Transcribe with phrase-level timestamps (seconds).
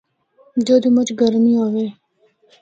[0.65, 1.85] جدّوں مُچ گرمی ہوّے۔